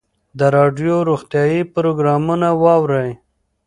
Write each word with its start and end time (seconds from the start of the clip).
د 0.39 0.41
راډیو 0.55 0.95
روغتیایي 1.09 1.61
پروګرامونه 1.73 2.47
واورئ. 2.63 3.11